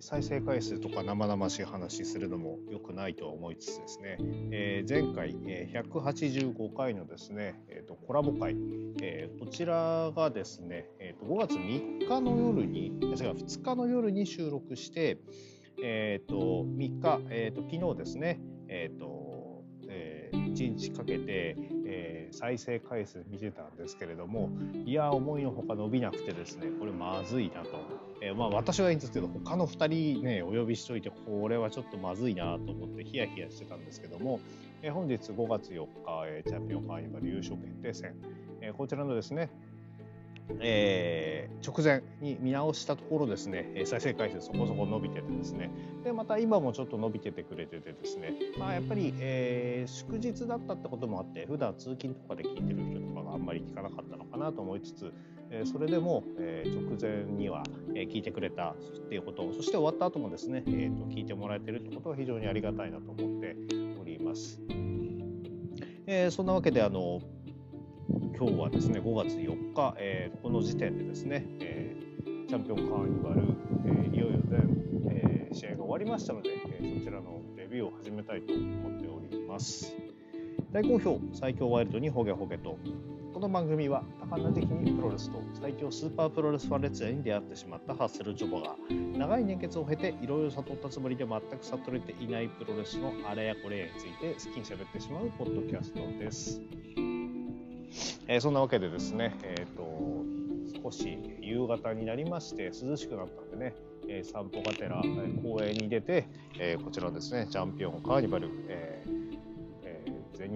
[0.00, 4.16] 再生回数とか生々しい話するのも良くないとは思いつつですね、
[4.50, 8.56] えー、前回、えー、185回のですね、えーと、コラボ会、
[9.02, 12.92] えー、こちらがですね、えーと、5月3日の夜に違う
[13.32, 15.18] 2日の夜に収録して、
[15.84, 24.50] えーと、3日、えー、と昨日ですね、えーとえー、1日かけて、えー、再生回数見てたんですけれども
[24.86, 27.99] いや思いのほか伸びなくてですねこれまずいなと。
[28.22, 34.40] えー、まあ私はいいんですけど他の2人ねお呼びしといてこれはちょっとまずいなと思ってヒヤヒヤしてたんですけども、
[34.82, 35.88] えー、本日5月4日、
[36.26, 38.14] えー、チャンピオンカーニバル優勝決定戦、
[38.60, 39.50] えー、こちらのですね
[40.58, 45.70] えー、直前に見直したところですね再生回数そこそこ伸びててですね。
[46.02, 48.32] でまた今もちょっと伸びててくれててですね。
[48.58, 55.12] まあやっぱり、えー、祝日だったってこともあって普段通勤とかで聞いてる人とかがあんまり聞かなかったのかなと思いつつ、
[55.50, 58.76] えそれでも、え直前には、え聞いてくれたっ
[59.08, 63.56] ていうことそして終わった後もですね、えー、と聞いてもらえてるってことは非常にありがたいなと思って
[64.00, 64.60] おります。
[66.06, 67.20] え、そんなわけであの
[68.36, 71.96] 今日はですね5月4日、え、この時点でですね、え、
[72.48, 73.42] チャンピオンカーニバル、
[74.12, 79.96] え、いよいよ全、え、試合が終わりましたので、え、そちらのレビューを始めたいと思っております。
[80.72, 82.78] 大好評最強ワイルドにホゲホゲと
[83.40, 88.76] この番組は多感な時期にプロレスと最強スーパープロレスファン列演に出会ってしまったハッセル・ジョボが
[89.16, 96.60] 長い年月を経ていろいろ悟ったつもりで全く悟れていないプロレスのあれやこれやについて好きに喋ってしまうポッドキャストです。
[98.28, 103.74] えー、そんなわけでですね、えーと、少し夕方になりまして涼しくなったんでね、
[104.06, 105.00] えー、散歩がてら、
[105.42, 109.29] 公園に出て、えー、こちらですねチャンピオンカーニバル、えー、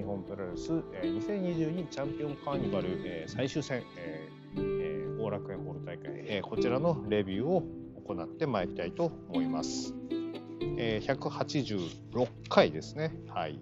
[0.04, 7.62] 日本プロレス、えー、2022チャンピオンカーニバル、えー、最終戦、えー、後楽園ホール大会、えー、こちらのレビューを
[8.06, 9.94] 行ってまいりたいと思います。
[10.76, 13.14] えー、186回ですね。
[13.28, 13.58] はい。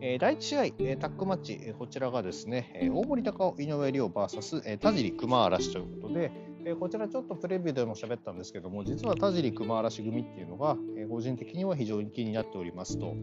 [0.00, 6.32] えー、第1試合、えー、タッグマッチ、えー、こちらがですね、えー、大森高尾井上亮 VS、えー、田尻熊嵐ということで、
[6.64, 10.76] えー、こちらちょっとプレビューでも喋ったんですけども、実は田尻熊嵐組っていうのが、
[11.08, 13.14] 個人的には非常に気になっておりますと、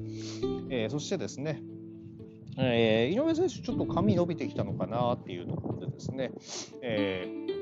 [0.70, 1.62] えー、そしてですね、
[2.58, 6.32] えー、井上選手、ちょっと髪伸びてきたのかなっていうところでですね、
[6.82, 7.56] えー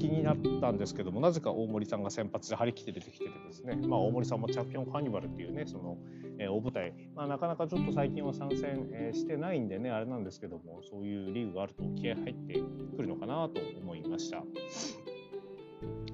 [0.00, 5.98] 気になったんですけどもなぜか大森さんが先発で張り切って出てきててですね、まあ、大森さんもチャンピオンカーニバルっていうねその、
[6.38, 12.54] えー、大舞台、まあ、なかなかちょっと最近は参戦、えー、してないんでねあれなんですけどもそういうリーグがあると気合入って
[12.96, 14.42] くるのかなと思いました。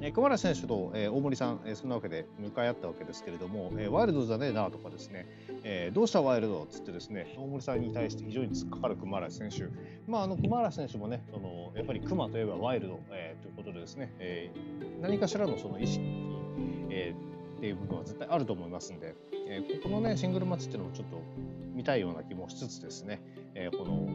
[0.01, 5.27] えー、熊原選手と、えー、大森さん、えー、そんなわけで向かい合ったわけですけれども、えー、ワイルドじゃねえなとかですね、
[5.65, 9.69] えー、どうしたワイルドっつってですね大森さんに対して非常に突っかかる熊原選手、
[10.07, 16.05] まあ、あの熊原選手もねそのやっぱり熊といえばワイルド、えー、ということでですね、えー、何かしらのその意識、
[16.91, 19.15] えー、っていう部分は絶対あると思いますんで、
[19.49, 21.23] えー、ここのねシングルマッチっていうのもちょっと
[21.75, 23.21] 見たいような気もしつつですね、
[23.55, 24.07] えー、この、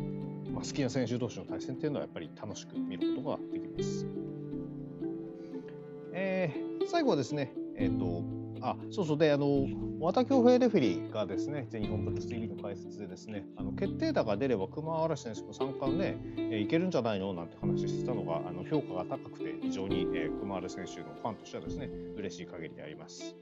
[0.51, 4.20] まあ、好きな選手同士の対戦っていうのはやっぱり楽しく見ることができます。
[6.21, 8.23] えー、最後はですね、えっ、ー、と、
[8.61, 9.65] あ、そうそうで、あの、
[9.99, 23.35] 和田恭平レフェリーがですね、全日本プロレス TV の解説でですね、あの決定打が出れば熊嵐選手も三冠ね、えー、いけるんじゃないのなんて話してたのが、あの評価が高くて、非常に、えー、熊嵐選手のファンとしてはですね、嬉しい限りであります。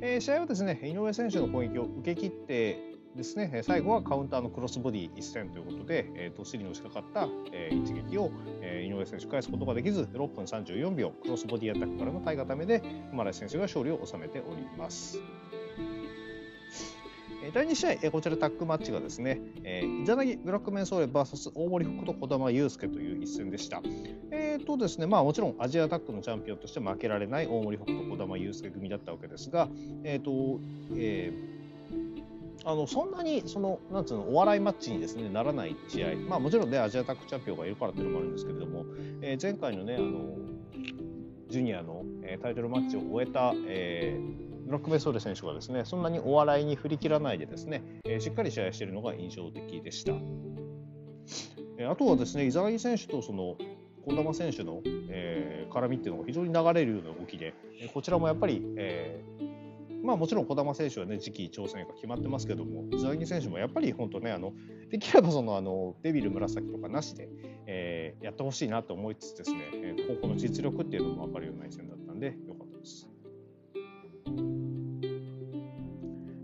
[0.00, 8.30] えー、試合はですね、井上選手の攻撃を受け切って、ですね、最後はカウンターのクロスボディ一戦ということで、えー、どっしりのしかかった、えー、一撃を、
[8.62, 15.18] えー、井上選手返すことができず6分34秒クロスボディアタックからの対固めで熊谷選手が勝利を収めております。
[17.52, 23.82] 第2試合、こちらタッグマッチがですね、イザナギブラックメンソーレ VS 大森福と児玉悠介という一戦でした。
[24.30, 29.68] えーとですね、まあもちろんアジアタックのチャンピオンとして負けられない大森北と児玉悠介組だったわけですが、
[30.04, 30.60] えーと
[30.94, 31.51] えー
[32.64, 38.84] あのそんなにそのなんつうのお笑いマッチにですねならない試合、まあ、もちろんねアジアタックチャンピオンがいるからっていうのもあるんですけれども、
[39.20, 40.36] えー、前回のねあの
[41.48, 50.12] ジュニアの、えー、タイトルマッチを終えた、えー、ブロックベソーレ選手がですねそんなにお笑いに振り切らないでですね、えー、しっかり試合しているのが印象的でした。
[51.78, 53.56] えー、あとはですね伊沢木選手とその
[54.06, 59.51] 児玉選手の、えー、絡みっていうのが非常に流れるような動きで、えー、こちらもやっぱり、えー、
[60.02, 64.52] まあ、もちろん児玉選手はね次期挑戦が決まってますけども、ズワギ選手もやっぱり本当ね、あの
[64.90, 67.28] できればそのあのデビル紫とかなしで、
[67.66, 73.08] えー、やってほしいなと思いつつですね、えー、高校の実力っていうのも分かるような一戦だったんで、よかったです。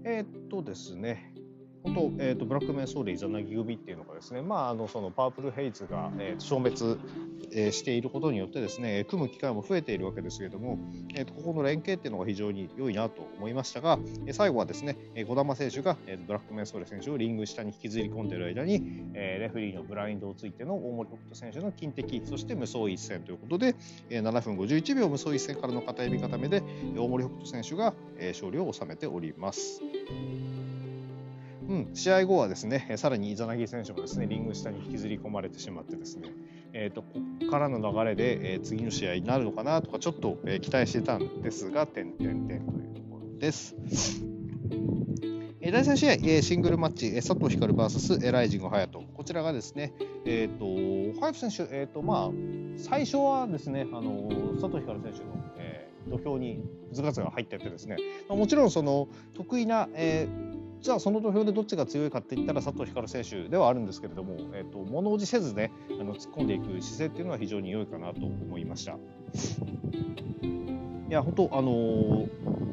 [0.05, 1.35] えー、っとですね、
[1.85, 7.01] 本当、えーと、ブラックメンソーレイザナギ組っていうのがですね、まあ、あのそのパープルヘイズが、えー、消滅、
[7.53, 10.79] えー、していることによってですね組む機会も増えているわけですけれども、
[11.15, 18.83] えーと、ここの連携っていうのが非常に良いなと思いましたが、えー、最後はですね児玉選手が、えー、ブラックメンソーレ選手をリング下に引きずり込んでいる間に、
[19.15, 23.75] えー、レフリーのブラインドをついての大森北斗選手の金敵そして無双一戦ということで、
[24.11, 26.63] えー、7分51秒無双一戦からの片指固めで
[26.97, 29.81] 大森北斗選手が、えー、勝利を収めております。
[31.69, 36.31] うん、試合後はですねさらにイザナギ選手もですねリング下に引きずり込まれてしまってですね、
[36.73, 43.77] えーと、ここからの流れで、えー、次の試合になるのかなとかちょっと、えー、期待してたんですが点点点というところです。
[45.61, 49.07] え第3試合、えシングルマッチ、え佐藤光 VS エライジング隼人。
[49.13, 49.93] こちらがですね、
[50.25, 52.31] えーと、隼人選手、えーとまあ、
[52.79, 54.31] 最初はですねあの
[54.61, 55.27] 佐藤光選手の、
[55.59, 56.63] えー、土俵に
[56.93, 57.99] ズガズガ入っててですね、
[58.31, 68.97] もちろんその得意な、えーじゃあその土俵でどっちが強いかって言ったら佐藤光選手ではあるんですけれども、えーと、物おじせずねあの突っ込んでいく姿勢っていうのは非常に良いかなと思いました。
[71.09, 72.29] いや本当あのー、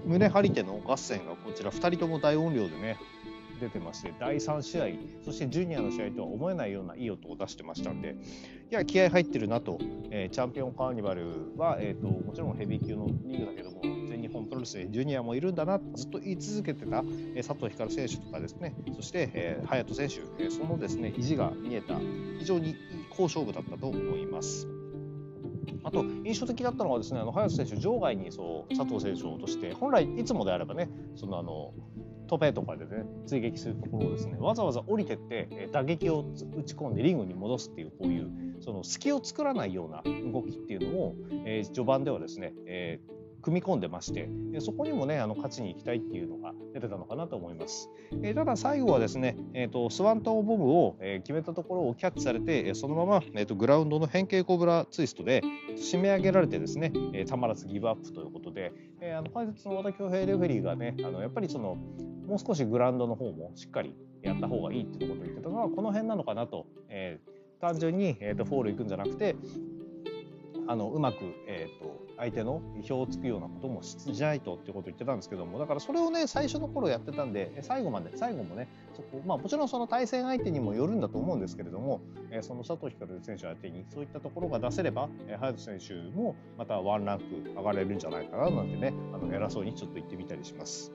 [0.06, 2.98] 胸張り手の合戦がこちら2人とも大音量でね
[3.62, 4.86] 出てまして第3試合
[5.24, 8.18] そしてジュニアの試合とは思えないようないい音を出してましたんで
[8.72, 9.80] いや気合入ってるなと、
[10.12, 13.82] えー、チャンピオンカーニバルは、えーともちろんヘビー級のリーグだけども
[14.56, 17.04] プロレスジュニアもいるんだなずっと言い続けてた、
[17.36, 21.96] え佐藤光選手とかですねそして、えー、隼人選手、えそのですね意地が見えた
[22.40, 22.76] 非常にいい
[23.10, 24.68] 好勝負だったと思います。
[25.84, 31.74] あと印象的だったのはですねあの早瀬選手場外にそう佐藤選手を落として本来いつもであればねそのあの
[32.28, 36.26] トペとかでね追撃するところをですねわざわざ降りてって打撃を
[36.58, 38.32] 打ち込んでリングに戻すっていうこういう
[38.62, 41.16] その隙を作らないような動きっていうのを、
[41.46, 44.28] えー、序盤ではですね、えー、組み込んでまして
[44.60, 47.92] そこにもねあの勝ちに行きたいっていうのが出てたのかなと思います、
[48.24, 55.44] え、ただ最後はですね、えーと、スワントンボムを、え、決めたところをキャッチされてそのまま、えーと、グラウンドの変形コブラツイストで
[55.78, 61.76] 締め上げられてですね、え、たまらずギブアップということで、え、あの解説の和田恭平レフェリーがねあのやっぱりその
[62.28, 63.94] もう少しグラウンドの方もしっかり
[64.24, 69.36] やった方がいいってことを言ってたのはこの辺なのかなと、えー、単純に、えーと、フォール行くんじゃなくて
[70.68, 82.02] あのうまく、えー、と相手の意表をつくようなこともしないとってことを言ってたんですけどもだからそれをね最初の頃やってたんで最後まで最後もねそこ、まあ、もちろんその対戦相手にもよるんだと思うんですけれども、
[82.32, 87.26] えその佐藤光選手相手にそういったところが出せれば、え隼人選手もまたワンランク
[87.56, 90.94] 上がれるんじゃないかななんてねあの偉そうにちょっと言ってみたりします。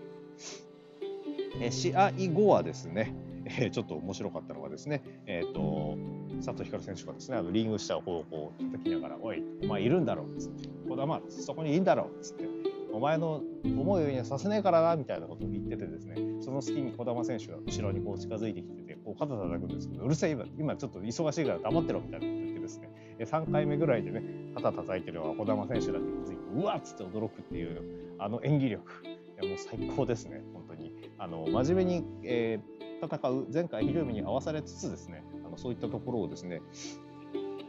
[1.60, 3.14] え試合後はですね、
[3.44, 5.98] えちょっと面白かったのがですね、えーと
[6.40, 12.48] 佐藤光選手がですねあのリング下をこうこう叩きながら「おいお前いるんだろ」っつって「児玉そこにいいんだろ」っつって
[12.92, 16.30] 「お前の思うようにはさせねえからな」みたいなことを言っててですね。
[16.40, 22.90] その隙に児玉選手が後ろにこう近づいてきててこう肩叩くんですけど「うるせえ今今ちょっと忙しいから黙ってろ」みたいなこと言ってですね。
[23.18, 24.22] 3回目ぐらいでね
[24.54, 28.92] 肩叩いてるのは児玉選手だって気づいてうわっつって驚くっていうあの演技力。
[29.04, 30.42] いやもう最高ですね。
[30.52, 30.92] 本当に。
[31.18, 36.60] あの真面目に、えー、戦う前回ひどい目に遭わされつつですねあのそういったところをですね、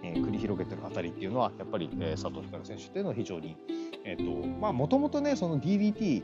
[0.03, 3.57] えー、繰り広げてるあたりっていうのはやっぱり、えー、佐藤光選手っていうのは非常に
[4.03, 6.23] えっ、ー、とまあもともとねその DDT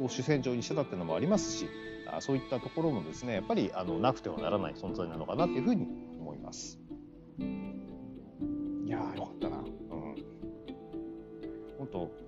[0.00, 1.68] を主戦場にしてたっていうのもありますし
[2.10, 5.86] あそういったところもですねやっぱりあのなくてはならない存在なのかなっていうふうに
[6.20, 6.80] 思います。
[7.38, 9.56] いやーよかったな。
[9.58, 9.64] うん。
[11.78, 12.23] 本当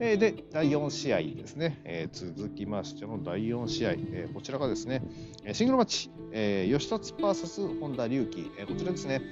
[0.00, 5.02] えで、第4試合ですね、えー、続きましての第4試合、えー、こちらがですね、
[5.52, 9.22] シングルマッチ、えー、吉達 VS 本田隆起、えー、こちらですね、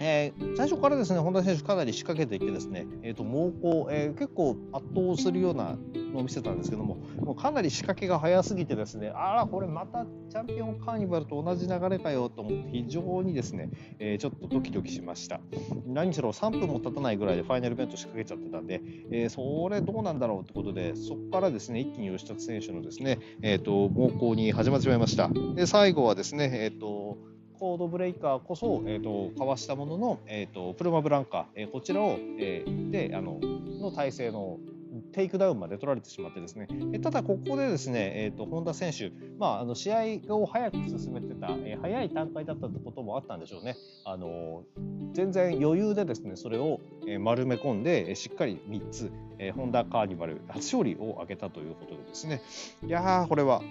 [0.00, 5.76] えー、最初からですね本田選手かなり仕掛けていってですね、えーと、猛攻、えー、結構圧倒するような
[6.18, 15.40] を見せたんですけどももうかなり仕掛けが早すぎてですねあらこれまたチャンピオンカーニバルと同じ流れかよと思って非常にですね、えー、ちょっとドキドキしました。
[15.86, 25.30] 何しろ3分も経たないぐらいでファイナルベント仕掛けちゃってたんで、えー、それどうなんだろうってことでそこからですね一気に吉田選手のですね、えーと、猛攻に始まってしまいました。
[25.54, 27.18] で最後はですねえ、ー、と
[27.60, 34.58] コードブレイカーこそ、えーと、かわしたものの、えーと、プルマブランカ、えー、こちらを、えー、であのの体勢の
[35.12, 43.76] テイクダウンまで取られてしまってですね、えただここでですね、えーと、本田選手、まあ、あの試合を早く進めてた、えー、早い段階だったってこともあったんでしょうね。
[44.04, 44.64] あの
[45.12, 52.42] 全然余裕でですねそれを、え丸め込んで、えしっかり3つ、えー、ホンダカーニバル初勝利を挙げたということでですね。
[52.86, 53.62] いやーこれは。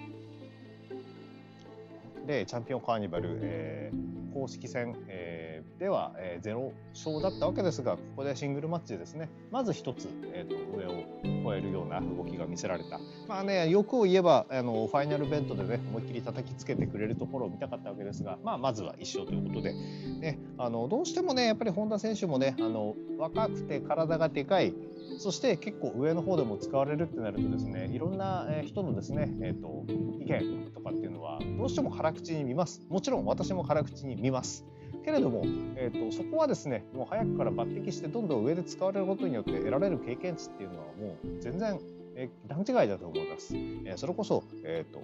[2.26, 5.39] でチャンピオンカーニバル、えー、公式戦、えー
[5.80, 9.30] では、えー、0勝だったわけですがここでシングルマッチでですね。
[9.50, 13.00] まず1つ、えーと、上を超えるような動きが見せられた。
[13.26, 24.74] まあね欲を言えばあのファイナルベントでね思いっきり叩きつけてくれるところを見たかったわけですが、まあ、まずは1勝ということで、ね、あのどうしてもねやっぱり本田選手もねあの若くて体がでかい。
[25.18, 29.84] そして結構上の方でも使われるってなるとですねいろんな人のですね、えーと、
[30.20, 32.86] 意見とかっていうのはどうしても辛口に見ます。
[32.88, 34.64] もちろん私も辛口に見ます。
[35.10, 35.42] けれども、
[35.76, 41.80] えーと、そこはですねもう早くから抜擢してどんどん上で使われることによって得られる経験値っていうのはもう全然、
[42.14, 43.56] えー、段違いだと思います。
[43.56, 45.00] えー、それこそ、えーと、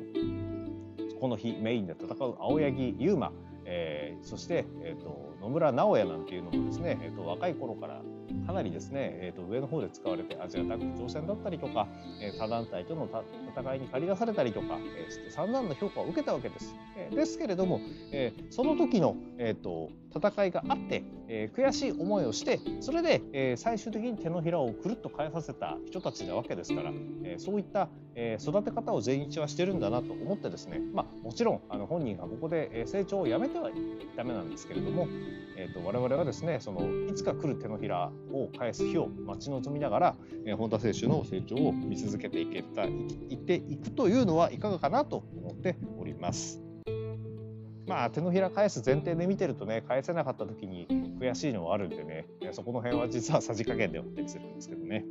[1.21, 3.33] この日メインで戦う青柳優馬、
[3.65, 8.01] えー、そして、えーと、野村直哉なんていうのもですね、えー、と若い頃から
[8.47, 11.89] かなりですね、えー、と上の方で使われてアジアタッグ挑戦だったりとか、
[12.21, 13.09] えー、他団体との
[13.57, 16.75] 戦いに駆り出されたりとか、えー、して散々な評価を受けたわけです。
[16.97, 17.81] えー、ですけれども、
[18.13, 26.91] えー、その時の、えーと、戦いがあって、えー、悔しい思いをしてそれで、えー、最終的に手のひらをくるっと返させた人たちなわけですから、
[27.25, 33.71] えー、そういった、え、育て方を全日はしてるんだなと思ってですね、まあ、もちろんあの本人がここで成長をやめては
[34.17, 35.09] ダメなんですけれども、
[35.57, 46.66] えーと、我々はですねそのいつか来る手のひらを返す日を待ち望みながら、え、本田選手の成長を見続けていけたいっていくというのはいかがかなと思っております。
[47.87, 50.87] まあ手のひら返す前提で見てるとね返せなかった時に
[51.21, 55.05] 悔しいのはあるんでねそこの辺は実はさじ加減であったりするんですけどね。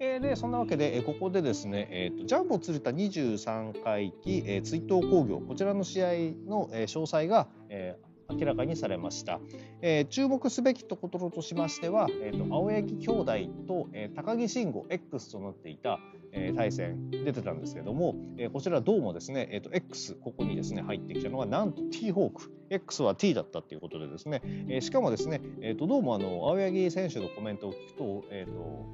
[0.00, 6.08] えー、でそんなわけで、えここでですね、えーと、ジャンボ鶴田23回忌、えー、追悼工業こちらの試合
[6.48, 9.40] の、え、詳細が、えー明らかにされました。
[9.82, 13.32] えー、注目すべきところとしましては、えーと、青柳兄弟
[13.66, 16.00] と、えー、高木慎吾 X となっていた、
[16.36, 22.52] えー、対戦出てたんですけども、えー、こちらどうもですね、えーと、X ここにですね入ってきたのがなんと T ホーク。
[22.70, 28.86] X は T だったということでですね、えー、しかもですね、えーと、どうもあの青柳選手のコメントを聞くと,、えー、と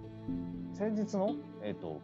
[0.74, 2.00] 先日の、えー、と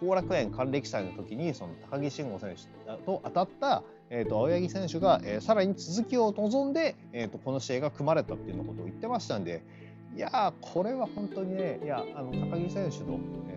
[0.00, 2.64] 後楽園還暦祭の時にその高木慎吾選手
[3.04, 9.62] と当たったえーと、青柳選手が、えー、さらに続きを望んで、えーと、この試合が組まれたっていうのことを言ってましたんで
[10.16, 13.18] いやこれは本当にねいやあの高木選手の、
[13.50, 13.55] え、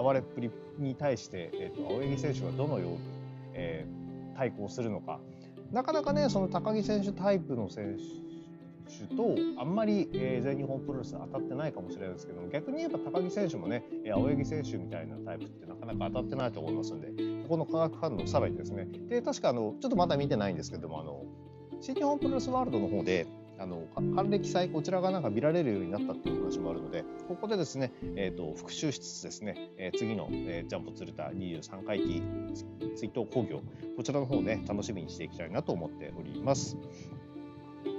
[0.00, 2.98] 暴れっぷりに対して、えー、と青柳選手がどのように、
[3.54, 5.20] えー、対抗するのか。
[5.72, 7.98] なかなかねその高木選手タイプの選
[8.88, 13.84] 手とあんまり、えー、全日本プロレス当たってないかもしれないですけども逆に言えば高木選手もね
[14.14, 17.08] 青柳選手みたいなタイプってなかなか当たってないと思いますんで
[17.42, 18.86] ここの化学反応さらにですね。
[19.08, 21.24] で確かあのちょっとまだ見てないんですけどもあの
[21.80, 23.26] 新日本プロレスワールドの方で
[23.58, 32.22] あの還暦祭こちらがなんか見られるようになったっていう話もあるのでここでですね、えーと、復習しつつですね、えー、次の、えー、ジャンプ鶴田23回忌
[32.96, 33.62] 追悼興行
[33.96, 36.76] こちらの方ね楽しみにしていきたいなと思っております。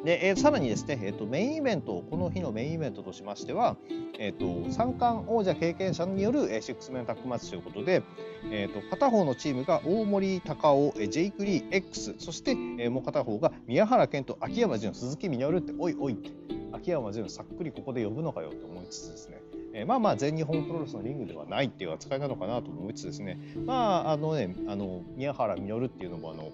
[0.05, 3.77] で、えー、さらにですね、えーと、メインイベント、この日のメインイベントとしましては、
[4.19, 8.03] えーと、三冠王者経験者による、えー、シックスメンタックマッチということで、
[8.51, 16.31] えーと、片方のチームが大森隆夫、えー、ジェイク・リー X、そして、えー、もう片方が宮原健と秋山純、鈴木みのるって、おいおいって、
[16.71, 19.41] 秋山純さっくりここで呼ぶのかよと思いつつですね、
[19.73, 26.51] え、まあまあ全日本プロレスのリングではないっていう扱いなのかなと思いつつですね、まああのね、あの宮原みのるっていうのもあの、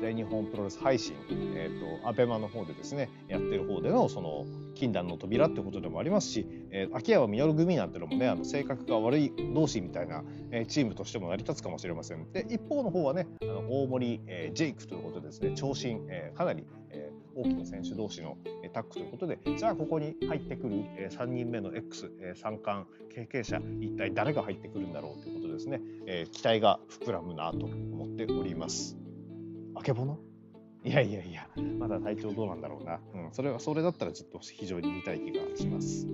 [0.00, 1.14] 全日本プロレス配信、
[1.54, 12.32] えーと、アベマの方でですねやってる方でのその禁断の扉ってことでもありますし、えー、秋山実組なんてのもねあの性格が悪い同士みたいな、えー、チームとしても成り立つかもしれません。
[12.32, 18.36] で一方の方はねあの大森、えー、ジェイクということでですね長身、えー、かなり、えー、大きな選手同士の
[18.72, 29.07] タッグということでじゃあここに入ってくる、えー、3人目の X、えー、三冠経験者一体誰が入ってくるんだろうということですね、えー、期待が膨らむなと思っております。
[29.78, 30.18] あけぼの
[30.84, 31.46] いやいやいや、
[31.78, 32.98] まだ体調どうなんだろうな。
[33.14, 36.06] うん、それは、それだったらちょっと非常に見たい気がします。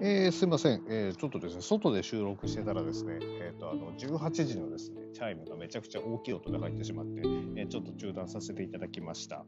[0.00, 7.20] えー、すいません、えー、ちょっとですね、外で収録してたらですね、えーと、あの18時のですねチャイムがめちゃくちゃ大きい音で入ってしまって、
[7.56, 9.44] えー、ちょっと中断させていただきました。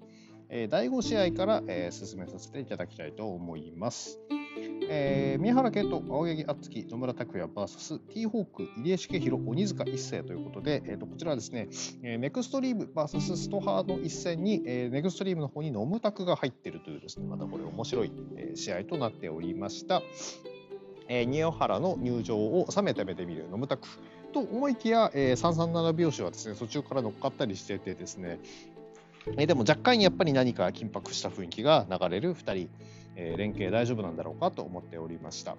[0.49, 4.19] えー、第5試合から、えー、進めさせていただきたいと思います。
[4.88, 11.69] えー、宮原健人、青柳敦樹、野村拓也 VS ティーホーク、入江茂弘、鬼塚一世ということで、えー、とこちらはですね、
[12.02, 20.02] えー、ネクストリーム VS ストハーの一戦に、えー、ネクストリームの方に野村拓が入っているというですね、またこれ面白い、えー、試合となっておりました。
[21.09, 23.88] えー、新原の入場を冷めた目で見る野村拓
[24.33, 28.40] と思いきや、えー、337拍子はですね途中から乗っかったりしててですね、
[29.37, 32.71] えー、でも若干やっぱり何か緊迫した雰囲気が流れる2人。
[33.16, 35.56] えー、連携大丈夫なんだろうかと思っておりました。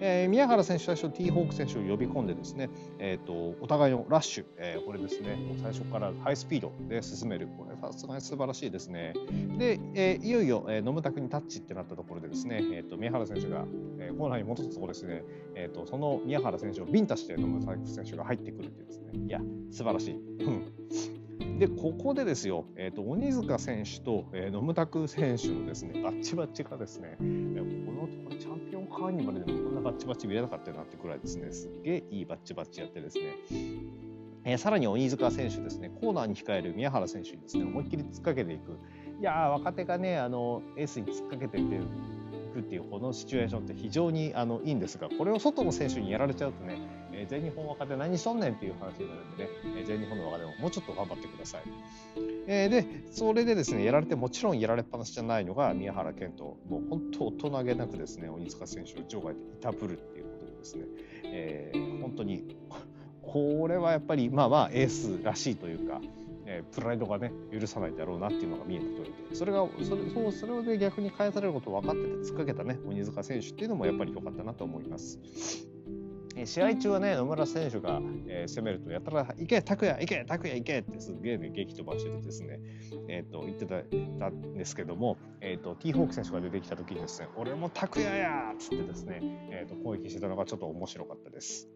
[0.00, 9.14] えー、宮原選手最初ティーホーク選手を呼び込んでですね、えーと、お互いのラッシュ、えー、これですね最初からハイスピードで進めるこれさすがに素晴らしいですね
[9.58, 13.64] で、えー、いよいよ、えー、野村にタッチってなったところでですね、えーと、宮原選手が、
[13.98, 15.22] えー、コーナーに戻すところですね、
[15.54, 21.13] えーと、その宮原選手をビンタして野村選手が入ってくるっていうですねいや素晴らしい。
[21.58, 33.36] でここでですよ、えーと、鬼塚選手と、えー、野村拓選手のですねバッチバッチがですね、このこれチャンピオンカーニバルでもこんなバッチバチ見れなかったなってくらいですねすっげえいいバッチバッチやってですね
[34.46, 38.72] えー、さらに鬼塚選手ですね、コーナーに控える宮原選手にですね、思いっきり突っかけていく。
[39.20, 41.80] いやー、若手がね、あのエースに突っかけていって
[42.54, 46.78] くっていうこのシチュエーションって非常にあのいいんですがこれを外の選手にやられちゃうとね、
[47.16, 51.62] えー、全日本若手何しとんねんっていう話になるんでね、えー、全日本の若手ももうちょっと頑張ってください。
[52.46, 60.84] えー、でそれでですねやられてもちろんやられっぱなしじゃないのが宮原健人もう本当大人げなくですね鬼塚選手を場外でいたぶるっていうことでですね、
[61.24, 62.56] えー、本当に
[63.22, 66.00] これはやっぱりまあまあエースらしいというか。
[66.46, 75.73] えー、プライドがね許さないだろうなっていうのが見えてくるんでそれがそれそうそれで逆に返されることを分かってて突っかけたね鬼塚選手っていうのもやっぱり良かったなと思います。
[76.44, 82.60] 試合中はね野村選手が、えー、攻めるとやったら「行け拓也行け拓也行け!」ってすげえね激飛ばしててですね、
[83.08, 83.66] えーと、言って
[84.18, 91.68] たんですけども、えーと、ティーホーク選手が出てきた時にですね「俺も拓也や!」っつってですね、えーと攻撃してたのがちょっと面白かったです。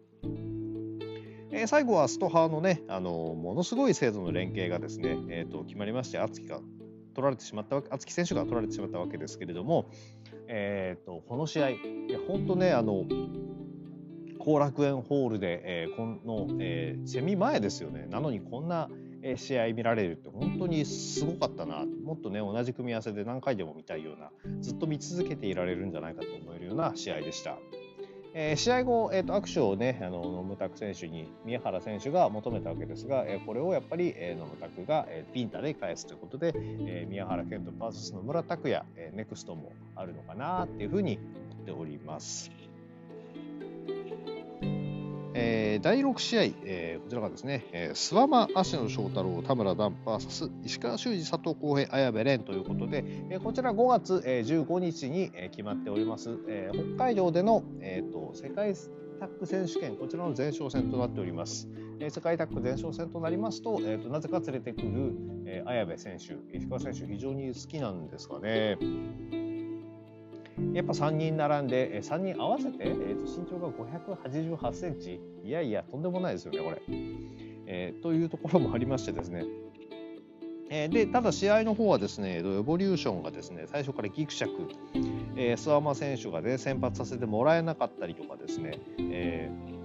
[1.51, 6.59] えー、最後はストハーのね、あのものすごい精度の連携がですね、えーと、決まりまして、敦貴が
[7.15, 9.89] 取られてしまった敦貴選手が取られてしまったわけですけれども、
[10.47, 11.73] えーと、この試合、い
[12.09, 13.03] や本当ね、あの
[14.39, 18.89] 後楽園ホールで、えー、この、えー、セミ前ですよね、なのにこんな
[19.35, 24.31] 試合見られるって本当にすごかったなもっとね同じ組み合わせで何回でも見たいような
[24.61, 27.57] ずっと見続けていられるんじゃないかと思えるような試合でした。
[28.33, 41.17] えー、試合後、えーと、握手をね、あの野村拓選手に宮原選手が求めたわけですが、えー、これをやっぱり、えー、野村拓が、えー、ピンタで返すということで、えー、宮原健人 VS 野村拓也、えー、ネクストもあるのかなっていうふうに
[41.55, 42.51] 思っております。
[45.81, 58.73] 第6試合、え、こちらがですね、えー、諏訪間芦野翔太郎、田村段 VS 石川修司、佐藤浩平、綾部蓮ということで、え、こちら5月、えー、15日に、え、決まっております、え、北海道での、えーと、世界
[59.19, 61.69] タッグ選手権、こちらの前哨戦となっております。
[61.99, 65.13] え、世界タッグ前哨戦となりますと、えーと、なぜか連れてくる、
[65.45, 68.77] えー、綾部選手、石川選手、非常に好きなんですかね。
[70.73, 75.19] やっぱ3人並んで、3人合わせて、えー、と身長が588センチ。
[75.43, 76.81] いやいや、とんでもないですよね、これ。
[77.65, 79.45] えー、というところもありましてですね。
[80.71, 84.71] えー、でただ試合の方はですね、エボリューションがですね最初からギクシャク、
[85.35, 89.78] えー、諏訪間選手が、ね、先発させてもらえなかったりとかですね、えー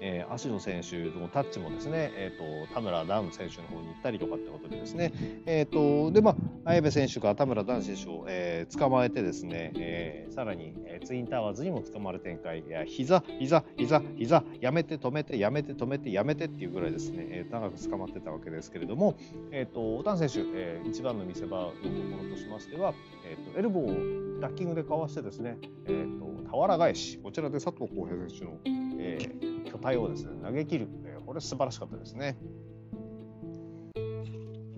[0.00, 5.12] えー、足野選手のタッチもですね、えーと、田村ダウン選手の方に行ったりとかってことでですね、
[5.46, 19.16] えーと、でまあ、綾部選手が田村ダウン選手を、えー、捕まえてですね、えー、さらに、えー、ツインタワーズにも捕まる展開、いや膝、膝、膝、膝、やめて止めて、やめて止めて、やめてっていうぐらいですね、えー、長く捕まってたわけですけれども、
[19.50, 28.58] えーと、ダウン選手、えー、一番の見せ場のところとしましては、えーと、エルボーをダッキングでかわしてですね、えー、と俵返し、こちらで佐藤浩平選手の、
[28.98, 29.45] えー、
[29.76, 32.36] 巨体をですね投げ切る、えこれ素晴らしかったですね。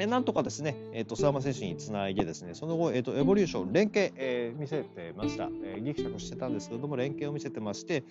[0.00, 8.04] えなんとかですね、えーと、諏訪間選手につないでですね、その後、えーと、エボリューション、連携、えー、見せてました、えー、ギクシャクしてたんですけれども、連携を見せてまして、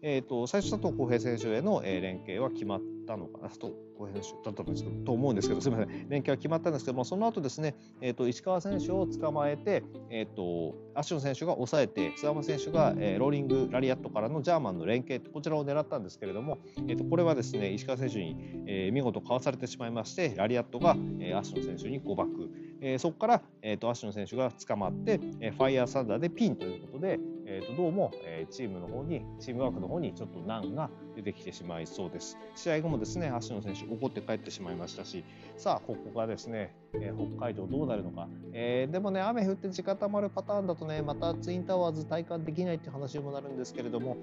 [0.00, 6.08] えーと、最初佐藤浩平選手への、えー、連携は決まったのかなと浩平選手だったんですけどと思うんですけどすみません。
[6.08, 32.36] 連携は決まったんですけどもその後ですね、えーと、石川選手を捕まえて、えーと、足野選手が抑えて津山選手が、えー、ローリングラリアットからのジャーマンの連携こちらを狙ったんですけれども、えー、とこれはですね石川選手に、えー、見事かわされてしまいましてラリアットが、えー、足野選手に誤爆、えー、そこから、えー、と足野選手が捕まって、えー、ファイヤーサンダーでピンということで、えー、とどうも、え、チームの方にチームワークの方にちょっと難が出てきてしまいそうです。
[32.56, 35.24] 試合後もですね足野選手怒って帰ってしまいましたし
[35.56, 44.16] さあここがですね、え、北海道どうなるのか、えー、でもね雨降って地固まるパターンだとねまたツインタワーズ体感できないって話にもなるんですけれども、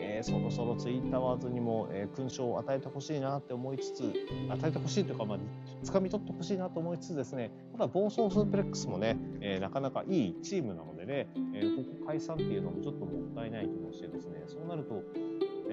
[0.00, 4.12] えー、そろそろツインタワーズにも、え勲章を与えてほしいなって思いつつ
[4.48, 5.38] 与えてほしいというか、まあ、
[5.84, 15.02] 掴み取ってほしいなと思いつつですねただ暴走スープレックスもね、えなかなかいいチームなのでね、えここ解散っていうのもちょっともったいない気もしてですねそうなると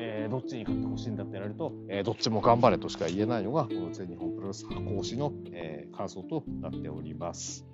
[0.01, 7.65] えー、どっちに勝ってほしいんだってやられると、え、どっちも頑張れとしか言えないのが、この全日本プロレス箱推しの、え、感想となっております。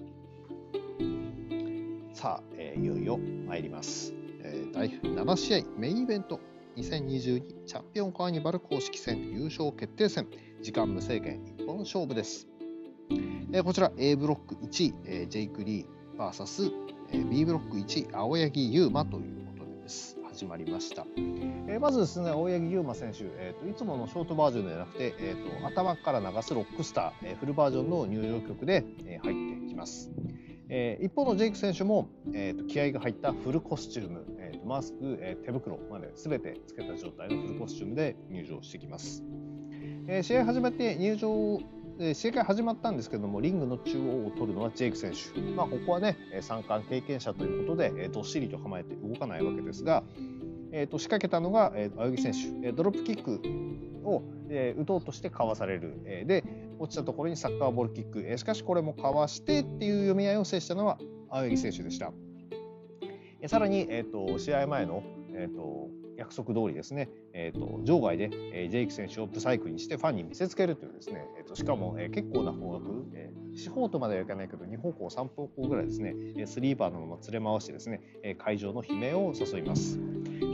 [2.14, 4.16] さあ、え、いよいよ参ります。
[4.42, 6.40] えー、第7試合メインイベント
[6.78, 10.28] 2022チャンピオンカーニバル公式戦優勝決定戦。
[10.62, 12.48] 時間無制限一本勝負です、
[13.54, 16.72] えー、こちら A ブロック1位、えー、ジェイク・リー VS、
[17.12, 20.18] えー、B ブロック1位青柳優馬ということです。
[20.28, 30.12] 始まりました、えー、まずですね青柳優馬選手、えーと、いつものショートバージョンではなくて、えーと、頭から流すロックスター、えー、フルバージョンの入場曲で、えー、入ってきます、
[30.68, 34.26] えー、一方のジェイク選手も、えーと、気合が入ったフルコスチューム、
[34.66, 39.24] マスク、え、手袋まで全てつけた状態のフルコスチュームで入場してきます、
[40.08, 41.60] え、試合始めて入場
[42.14, 50.04] 試合が始まったんですけどもリングの中央を取るのはジェイク選手、まあ、ここはね三冠経験者ということでどっしりと構えて動かないわけですが、
[50.74, 53.42] えー、と仕掛けたのが、え、青柳選手、えドロップキック
[54.04, 56.44] を、え、打とうとしてかわされる、え、で
[56.80, 60.98] 落ちたところにサッカーボールキック、え、しかしこれもかわしてっていう読み合いを制したのは
[61.30, 62.12] 青柳選手でした。
[63.42, 80.00] え、さらに、えーと、試合前の、えーと約束通りですね、えーと、場外で、えー、ジェイク選手をブサイクにしてファンに見せつけるというですね、えーと、しかも、えー、結構な方角、えー、四方とまではいかないけど2方向3方向ぐらいですね、えスリーバーのまま連れ回してですね、え会場の悲鳴を誘います。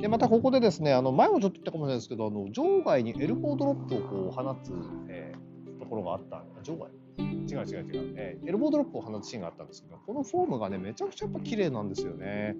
[0.02, 4.72] でまたここでですねあの前もちょっと言ったかもしれないですけどあの場外にエルボードロップをこう放つ、
[5.08, 6.89] えー、ところがあった場外？
[7.17, 12.56] 違う違う違う、えー、エルボードロップを放つシーンがあったんですけどこのフォームがねめちゃくちゃやっぱ綺麗なんですよね。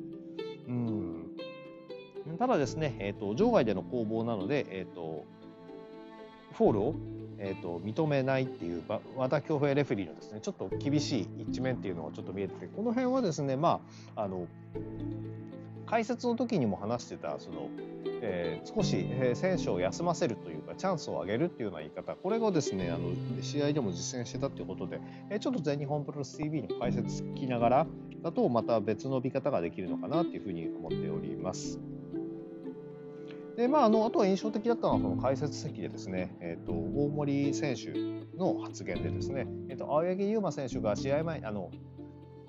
[0.68, 1.38] うん。
[2.38, 5.26] ただですね、えーと、場外での攻防なので、えーと、
[6.54, 6.96] フォールを、
[7.40, 8.84] えーと、認めないっていう
[9.16, 13.82] 和田恭平レフェリーのですねちょっと厳しい一面っていうのがちょっと見えててこの辺はですねま
[14.16, 14.48] ああの
[15.88, 17.70] 解説の時にも話してたその、
[18.22, 27.88] えー、少し、えー、選手を休ませるというかチャンスを上げるっていうような言い方これがですねあの試合でも実践してたっていうことで、えー、ちょっと全日本プロレス TV の解説聞きながら
[28.22, 31.80] だとまた別の見方ができるのかなっていうふうに思っております。
[33.58, 37.92] でまあ、あのあとは印象的だったのはその解説席でですね、えーと、大森選手
[38.38, 41.70] の発言でですね、えーと、青柳優馬選手が試合前あの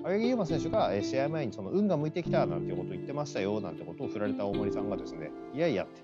[0.04, 6.02] 青柳優馬選手が試合前にその運が向いてきたなんてことを言ってましたよなんてことを振られた大森さんがですねいやいやって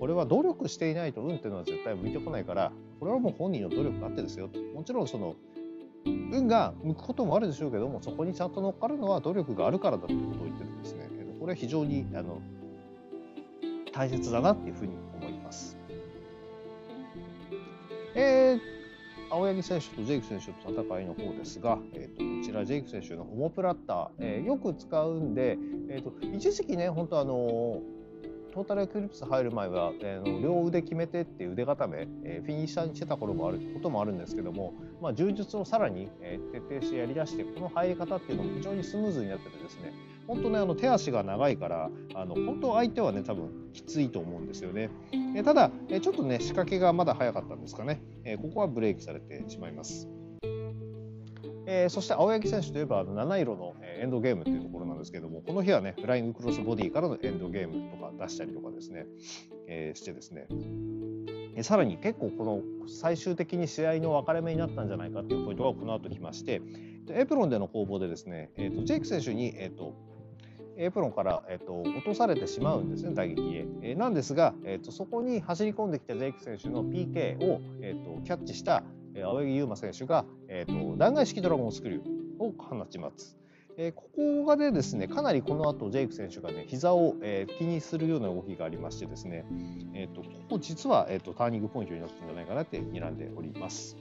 [0.00, 5.36] これは努力していないと運っていうのは絶対向いてこないからこれはもう本人の努力があってですよもちろんその
[6.04, 11.08] 運が向くこともあるでしょうけどもそこにちゃんと乗っかるのは努力があるからだということを言ってるんですね
[11.38, 12.40] これは非常にあの
[13.92, 15.76] 大切だなっていうふうに思います。
[18.14, 18.60] えー、
[19.30, 25.58] 青柳選手とジェイク選手と戦いの方ですが、えーと、こちらジェイク選手のオモプラッター、えー、よく使うんで、
[25.90, 27.82] えーと、一時期ね本当あの
[28.54, 39.92] トータルエクリプス入る前は、えー、両腕決めてっていう腕固め、えー、フィニッシャーにしてた頃もあることもあるんですけども、まあ、充実をさらに、えー、徹底してやりだしてこの入り方っていうのも非常にスムーズになっててですね
[40.28, 44.90] 本当ねあの手足が長いからあの本当相手はね多分きついと思うんですよね。
[45.34, 50.08] えただえちょっとね仕掛けがまだ早かったんですかね、えここはブレーキされてしまいます。
[51.70, 59.04] え、そして青柳選手といえばあの七色のエンドゲームっていうところなんですけどもこの日はねフライングクロスボディからのエンドゲームとか出したりとかですね、
[59.66, 60.46] え、してですね
[61.62, 66.62] さらに結構この最終的に試合の分かれ目になったんじゃないかっていうポイントがこの後来まして
[67.10, 70.07] エプロンでの攻防でですね、えーと、ジェイク選手に、えーと
[70.78, 83.36] エプロンから、えーと、落とされてしまうんですね打撃へ、えー、なんですが、えーと、そこに走り込んできたジェイク選手の PK を、えーと、キャッチした、え、青柳優馬選手が、えー、と弾劾式ドラゴンスクリューを放ちます。
[83.80, 89.46] えー、ここがでですねかなりこの後ジェイク選手がね膝を、えー、気にするような動きがありましてですね、
[89.94, 93.96] えー、とここ実は、えー、とターニングポイントになったんじゃないかなって睨んでおります。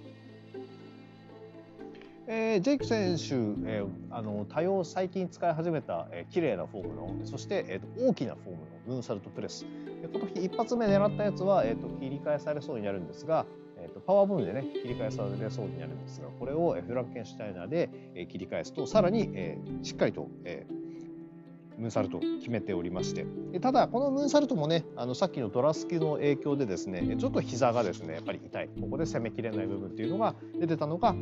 [2.30, 3.36] えー、ジェイク選手、
[3.70, 9.66] えー、あの多様最近使い始めた、えー、綺麗なフォームのそして、えーと、大きなフォームのムーンサルトプレス、
[10.04, 13.46] えー、この日一発目狙ったやつは、えーと、切り返されそうになるんですが、
[13.78, 23.26] えーと、パワーブームでね切り返されそうになるんですがこれを、えー、フランケンシュタイナーで、えー、切り返すとさらに、えー、しっかりと、えー、ムーンサルト決めておりまして。
[23.62, 28.70] ただこのムーンサルトもねあのさっきのドラスキの影響でですねちょっと膝がですねやっぱり痛い。
[28.82, 31.16] ここで攻めきれない部分っていうのが出てたのが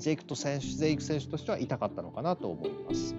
[0.00, 3.14] ジェイクと選手ジェイク選手としては痛かったのかなと思います。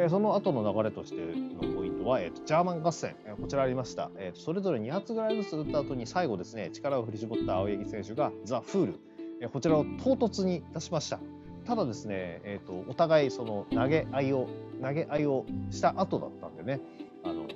[0.00, 9.00] えー、その後の流れとしてのポイントは、えーと、ジャーマン合戦、えー、こちらありました、えーと、それぞれ2発ぐらいずつ打った後に最後ですね力を振り絞った青柳選手がザ・フール、
[9.40, 11.18] えー、こちらを唐突に出しました。
[11.66, 14.48] ただですね、えーと、お互いその投げ合いを
[14.82, 16.80] 投げ合いをした後だったんでね
[17.24, 17.46] あの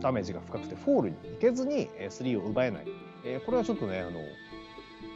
[0.00, 2.84] ダメージが深くてフォールに行けずに3を奪えない、
[3.24, 4.20] えー、これはちょっとねあの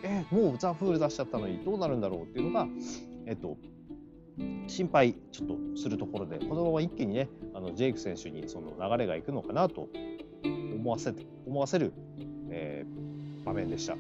[0.05, 2.69] えもうザ・フール出しちゃったのにどうなるんだろうっていうのが、
[3.27, 3.57] えっと、
[4.67, 9.89] 心配ちょっとするところでこのまま一気にねあのジェイク選手にその流れがいくのかなと
[10.45, 11.15] 思わせ
[11.47, 11.95] 思わせる、
[12.51, 13.97] えー、場面でした。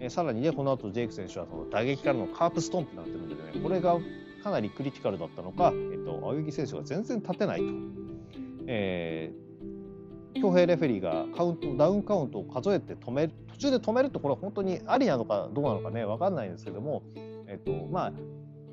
[0.00, 3.96] えー、さらにねこの後ジェイク選手はその打撃からのカープストンプになってるのでねこれが
[4.44, 7.64] かなりクリティカルだったのか、えっと、青柳選手が全然立てないと。
[8.66, 9.47] えー、
[10.40, 17.02] 強兵レフェリーがカウントダウンカウントを数えて止める途中で止めるとこれは本当にありなのかどうなのかね分かんないんですけども、
[17.46, 18.12] えっとまあ、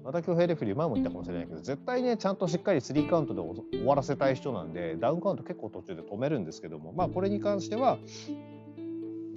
[0.03, 3.41] 和田恭平レフェリー前も言ったかもしれないけど絶対ねちゃんとしっかりスリーカウントで
[3.77, 7.97] 終わらせたい人なんでダウンカウント結構途中で止めるんですけどもまあこれに関しては、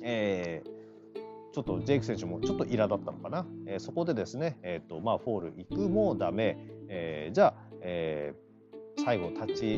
[0.03, 8.47] えー、ちょっとジェイク選手もちょっとイラだったのかな、えー、そこでですね、えーとまあ、フォール行くもダメ、えー、じゃあ、えー、
[9.04, 9.74] 最後立ち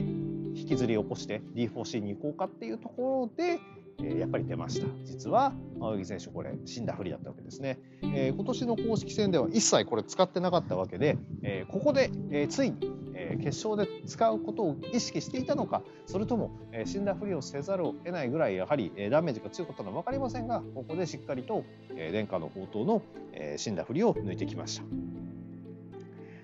[0.54, 3.61] 引きずり起こして D4C に行こうかっていうところで、
[4.02, 12.78] えやっぱり出ました実は青柳選手これ死んだふりだったわけですね、えー、今年の公式戦では一切これ使ってなかったわけで、えー、ここで、えー、ついに、
[13.14, 21.64] え決勝で使うことを意識していたのかそれとも、え死んだふりをせざるを得ないぐらいやはり、ダメージが強かったのは分かりませんがここでしっかりと、
[21.96, 23.02] え殿下の宝刀の、
[23.33, 25.30] え死んだふりを抜いてきました。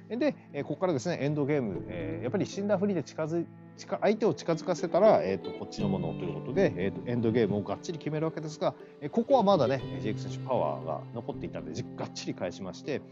[0.08, 3.44] で、えここからですねエンドゲーム、えやっぱり死んだふりで近づ
[3.76, 13.02] 近相手を近づかせたら、えーと、こっちのものということで、えーと、エンドゲームをがっちり決めるわけですが、えここはまだねジェイク選手パワーが残っていたのでがっちり返しまして、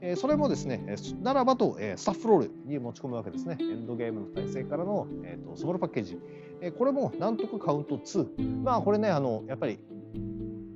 [0.00, 3.56] えそれもですねならばと、えスタッフロールに持ち込むわけですね。
[3.60, 6.18] エンドゲームの体制からの、えーと、スモールパッケージ、
[6.60, 9.78] えこれもなんとかカウント2まあこれねあのやっぱり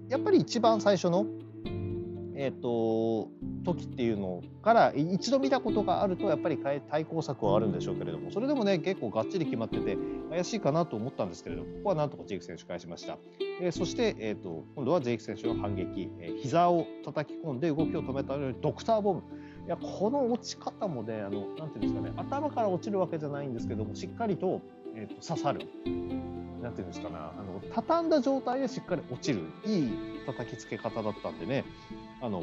[0.09, 1.27] やっぱり一番最初の
[2.39, 3.31] えーと、
[3.65, 9.97] 時っていうのから一度見たことがあるとやっぱり対抗策はあるんでしょうけれどもそれでもね結構がっちり決まってて
[10.29, 13.17] 怪しいかなと思ったんですけれどもここはなんとかジェイク選手返しました、
[13.63, 19.23] えー、そして、えーと、今度はジェイク選手の反撃、えー、膝を叩き込んで動きを止めたドクターボム。
[19.67, 24.61] いやこの落ち方もねあのなんていうんですかね頭から落ちるわけじゃないんですけどもしっかりと,、
[24.95, 25.61] えーと刺さる。
[26.63, 29.41] なんていうんですかなあの畳んだ状態でしっかり落ちる。
[29.67, 29.91] いい
[30.27, 31.65] 叩きつけ方だったんでね。
[32.23, 32.43] あの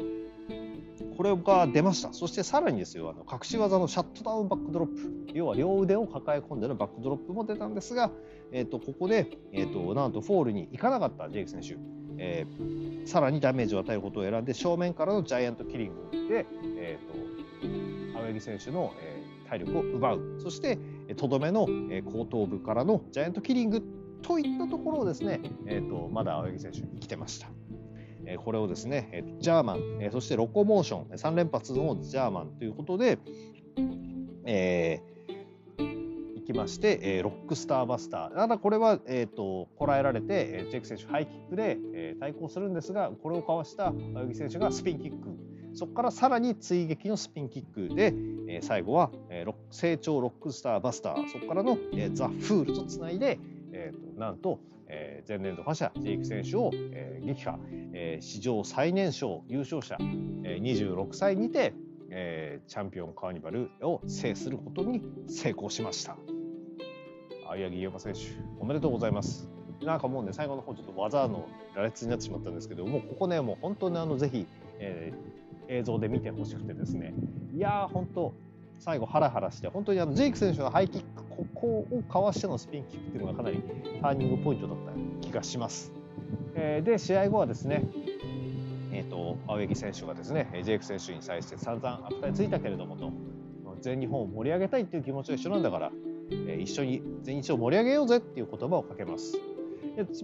[1.16, 2.12] これが出ました。
[2.12, 5.32] そしてさらにですよあの隠し技のシャットダウンバックドロップ。
[5.34, 8.10] 要は両腕を抱え込んでのバックドロップも出たんですが、
[8.52, 11.28] えーと、ここで、えーと、なんとフォールに行かなかった。
[11.28, 11.76] ジェイク選手、
[12.18, 16.46] えー、さらにダメージを与えることを選んで正面からのジャイアントキリングで、
[16.78, 20.40] えーと、青柳選手の、えー、体力を奪う。
[20.40, 20.78] そして
[21.16, 23.82] とどめの、えー、後頭部からのジャイアントキリング
[24.22, 27.48] といったところをですね、えーと、まだ青柳選手生きてました。
[28.26, 33.18] えこれをですね、え、ジャーマン、え、そしてロコモーション3連発のジャーマンということで、
[34.46, 38.34] えー、いきまして、え、ロックスターバスター。
[38.34, 45.28] ただこれは、えーと、こらえられて、え、ジェイク選手ハイキックで、え、対抗するんですがこれをかわした青柳選手がスピンキック。
[45.74, 48.14] そこからさらに追撃のスピンキックで、
[48.48, 51.28] え、最後は、えー、成長ロックスターバスター。
[51.28, 53.38] そこからの、え、ザ・フールとつないで、
[53.72, 54.60] えーと、なんと、
[54.96, 57.58] えー、前年度覇者ジェイク選手を、えー、撃破、
[57.92, 59.96] えー、史上最年少優勝者、
[60.44, 61.74] えー、26歳にて、
[62.10, 66.16] えー、チャンピオンカーニバルを制することに成功しました。
[67.46, 68.20] 青柳優馬選手
[68.60, 69.48] おめでとうございます。
[69.82, 74.46] なんかもうね最後の方ちょっと技の羅列になってしまったんですけどもうここねもう本当にあのぜひ、
[74.78, 77.14] えー、映像で見てほしくてですね。
[77.52, 78.32] いやー本当
[78.78, 81.23] 最後ハラハラして本当にあのジェイク選手のハイキック
[81.64, 83.62] こをかわしてのスピンキックっていうのがかなり
[84.02, 85.92] ターニングポイントだった気がします。
[86.54, 87.86] えー、で試合後はですね
[88.92, 93.12] えーと、青柳選手がですねジェイク選手に対して散々悪態ついたけれどもと
[93.80, 95.92] 全日本を盛り上げたいっていう気持ちは一緒なんだから、
[96.30, 99.36] えー、一緒に全日を盛り上げようぜっていう言葉をかけます。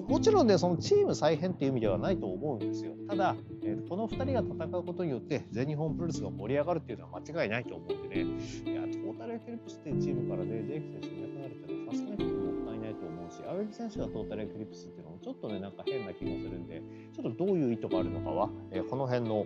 [0.08, 8.79] もちろんねそのチーム再編っていう意味ではないと思うんですよただ、えー、この2人が戦うことによって全日本プロレスが盛り上がるっていうのは間違いないと思うんでね
[9.20, 16.80] トータルエクリプスっていうチームからねジェイク選手いなくなるっていうのはさすがにもったいないと思うし青柳選手がトータルエクリプスっていうのもちょっとねなんか変な気がするんで
[17.12, 19.44] ちょっとどういう意図があるのかは、えー、この辺の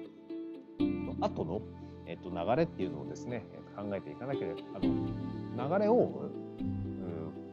[1.20, 1.60] 後の、
[2.06, 6.30] えー、と流れっていうのをですね考えていかなければあの流れを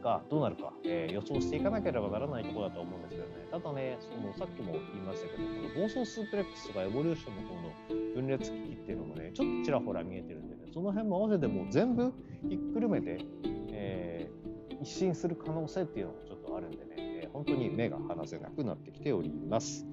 [0.02, 3.46] がどうなるか、えー、予想していかなければならないところだと思うんですけどね。
[3.50, 12.12] ただねそのさっきも言いましたけどこの暴走スープレックスとかエボリューションの方の分裂危機っていうのもねちょっとちらほら見えてるんでその辺も合わせてもう全部
[12.48, 13.18] ひっくるめて、
[13.72, 19.86] えー、一新する可能性っていうのもちょっとあるんでね、えー、本当に目が離せなくなってきております。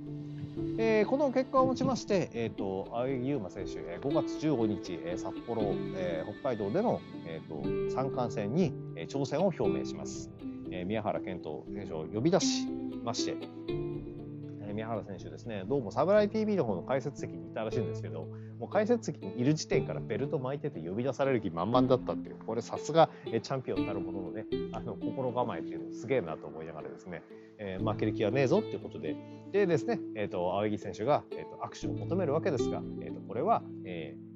[0.77, 10.31] えー、この結果をもちまして、えーと、青柳優馬選手、えー、5月15日、えー、札幌、えー、北海道での、えーと、三冠戦に、えー、挑戦を表明します。
[10.71, 12.67] えー、宮原健人選手を呼び出し
[13.03, 13.35] まして、
[13.67, 18.27] えー、宮原選手ですね、どうも侍 TV の方の解説席にいたらしいんですけど、
[18.59, 27.23] もう解説席にいる時点からベルト巻いてて呼び出される気満々だったっていうこれさすがチャンピオンになるもののねあの心構えっていうのすげえなと思いながらですね、
[27.57, 29.15] えー、負ける気はねえぞっていうことで
[29.51, 34.28] でですね、えーと、青柳選手が、えーと、握手を求めるわけですが、えーと、これは、えー、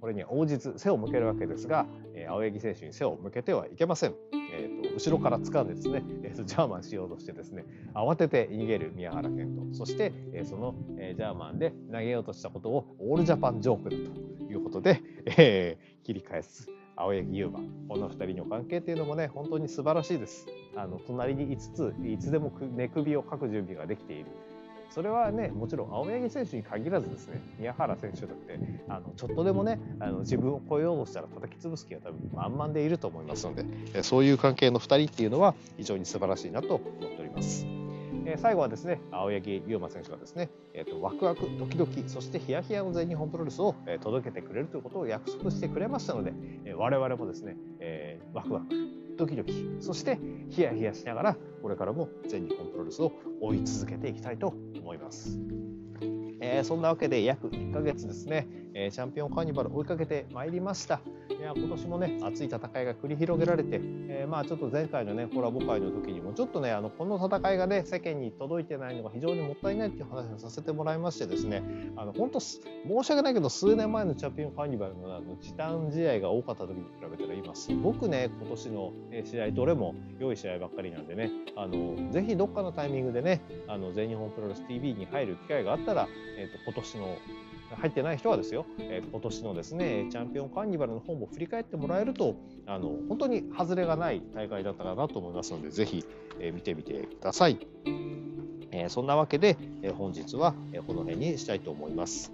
[0.00, 4.14] これに応じず背を向けるわけですが、えー、青柳選手に背を向けてはいけません。
[4.50, 15.00] えーと、後ろから掴んでですね、 えーと、ジャーマンしようとしてですね慌てて逃げる宮原健人そして、えー、その、えー、ジャーマンで投げようとしたことをオールジャパンジョークだということで、
[15.38, 20.46] えー、切り返す青柳優馬この2人の関係っていうのもね本当に素晴らしいです。
[20.76, 24.26] あの隣に5ついつでも寝首をかく準備ができている
[24.90, 37.66] それはねもちろん青柳選手に限らずですね宮原選手だってあのちょっとでもねあの自分を超えようとしたら叩き潰す気が多分満々でいると思いますのでそういう関係の2人っていうのは非常に素晴らしいなと思っております。
[38.26, 46.32] え最後はですね青柳龍馬選手がですね、えーと、ワクワクドキドキそしてヒヤヒヤの全日本プロレスを、え届けてくれるということを約束してくれましたので、
[46.64, 48.66] え我々もですね、えー、ワクワク
[49.18, 55.38] ドキドキそしてヒヤヒヤしながらこれからも全日本プロレスを追い続けていきたいと思います。
[56.40, 58.46] えー、そんなわけで約1ヶ月ですね、
[58.80, 61.00] え、チャンピオンカーニバル追いかけてまいりました。
[61.36, 71.62] いや今年もね熱い戦いが繰り広げられて、え、まあちょっと前回のねコラボ会の時にもちょっとねあのこの戦いがね世間に届いてないのが非常にもったいないっていう話をさせてもらいましてですね
[71.96, 72.58] あの本当申
[73.02, 78.92] し訳ないけど数年前のチャンピオンカーニバルのあの時短試合が多かった時に比べたら今すごくね今年の
[79.24, 87.16] 試合どれも良い試合ばっかりなんでねあのぜひどっかのタイミングでねあの全日本プロレス TV に入る機会があったら、えーと、今年の
[87.76, 96.04] 入ってない人はですよ、えー、今年のですねチャンピオンカーニバルの方も振り返ってもらえるとあの本当に外れがない大会だったかなと思いますのでぜひ、
[96.40, 97.58] えー、見てみてください。
[98.70, 102.30] えー、そんなわけで、えー、本日は、えー、この辺にしたいと思います、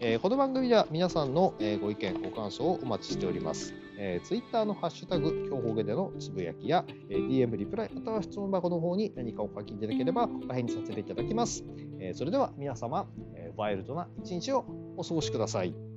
[0.00, 11.64] えこの番組では皆さんの、えご意見ご感想をお待ちしております、えー、ツイッターのハッシュタグ強方言でのつぶやきや、えー DM リプライまたは質問箱の方に何かお書きいただければお返事させていただきます、
[12.00, 14.64] えそれでは皆様、えワイルドな一日を
[14.96, 15.95] お過ごしください。